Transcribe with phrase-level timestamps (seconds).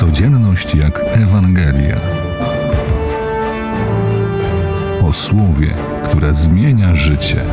[0.00, 2.00] Codzienność jak Ewangelia.
[5.02, 5.74] O słowie,
[6.04, 7.44] które zmienia życie.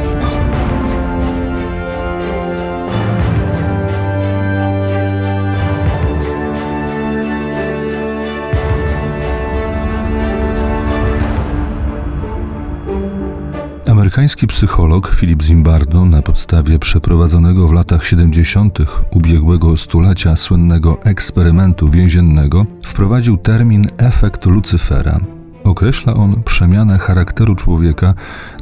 [13.97, 18.79] Amerykański psycholog Philip Zimbardo na podstawie przeprowadzonego w latach 70.
[19.11, 25.19] ubiegłego stulecia słynnego eksperymentu więziennego wprowadził termin efekt Lucyfera.
[25.63, 28.13] Określa on przemianę charakteru człowieka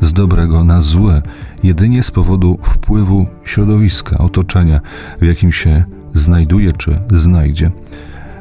[0.01, 1.21] z dobrego na złe
[1.63, 4.81] jedynie z powodu wpływu środowiska, otoczenia,
[5.21, 7.71] w jakim się znajduje czy znajdzie.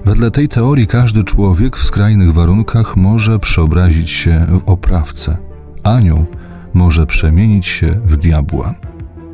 [0.04, 5.36] Wedle tej teorii każdy człowiek w skrajnych warunkach może przeobrazić się w oprawcę.
[5.82, 6.26] Anioł
[6.74, 8.74] może przemienić się w diabła.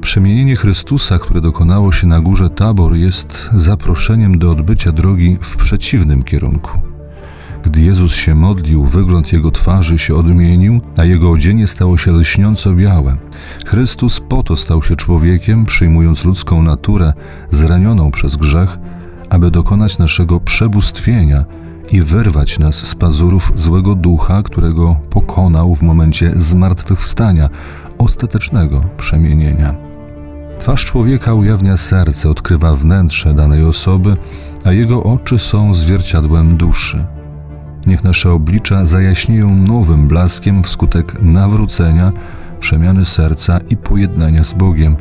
[0.00, 6.22] Przemienienie Chrystusa, które dokonało się na górze Tabor, jest zaproszeniem do odbycia drogi w przeciwnym
[6.22, 6.80] kierunku.
[7.62, 12.72] Gdy Jezus się modlił, wygląd jego twarzy się odmienił, a jego odzienie stało się lśniąco
[12.72, 13.16] białe.
[13.66, 17.12] Chrystus po to stał się człowiekiem, przyjmując ludzką naturę
[17.50, 18.78] zranioną przez grzech,
[19.28, 21.44] aby dokonać naszego przebóstwienia
[21.92, 27.50] i wyrwać nas z pazurów złego ducha, którego pokonał w momencie zmartwychwstania,
[27.98, 29.74] ostatecznego przemienienia.
[30.58, 34.16] Twarz człowieka ujawnia serce, odkrywa wnętrze danej osoby,
[34.64, 37.04] a jego oczy są zwierciadłem duszy.
[37.86, 42.12] Niech nasze oblicza zajaśnieją nowym blaskiem wskutek nawrócenia,
[42.60, 44.96] przemiany serca i pojednania z Bogiem,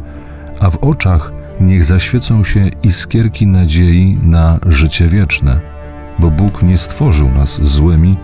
[0.59, 5.78] a w oczach niech zaświecą się iskierki nadziei na życie wieczne
[6.19, 8.17] bo Bóg nie stworzył nas złymi,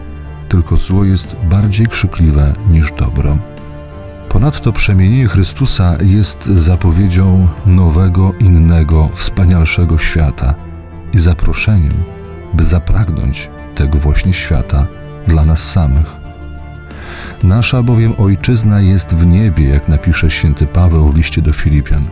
[0.50, 3.38] tylko zło jest bardziej krzykliwe niż dobro.
[4.30, 10.54] Ponadto przemienienie Chrystusa jest zapowiedzią nowego, innego, wspanialszego świata
[11.14, 11.94] i zaproszeniem,
[12.54, 14.88] by zapragnąć tego właśnie świata
[15.28, 16.16] dla nas samych.
[17.44, 22.06] Nasza bowiem ojczyzna jest w niebie, jak napisze święty Paweł w liście do Filipian.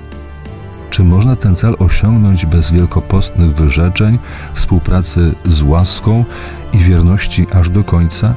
[0.94, 4.18] Czy można ten cel osiągnąć bez wielkopostnych wyrzeczeń,
[4.54, 6.26] współpracy z łaską
[6.74, 8.34] i wierności aż do końca?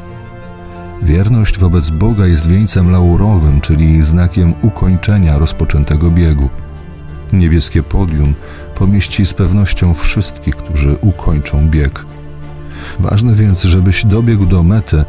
[1.02, 6.48] Wierność wobec Boga jest wieńcem laurowym, czyli znakiem ukończenia rozpoczętego biegu.
[7.32, 8.34] Niebieskie podium
[8.74, 12.04] pomieści z pewnością wszystkich, którzy ukończą bieg.
[12.98, 15.04] Ważne więc, żebyś dobiegł do mety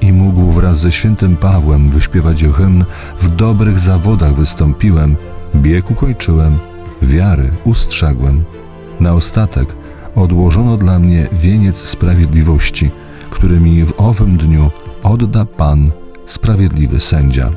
[0.00, 2.84] i mógł wraz ze świętym Pawłem wyśpiewać hymn
[3.18, 5.16] W dobrych zawodach wystąpiłem,
[5.54, 6.58] bieg ukończyłem,
[7.02, 8.44] wiary ustrzegłem.
[9.00, 9.74] Na ostatek
[10.14, 12.90] odłożono dla mnie wieniec sprawiedliwości,
[13.30, 14.70] który mi w owym dniu
[15.02, 15.90] odda Pan,
[16.26, 17.52] sprawiedliwy sędzia.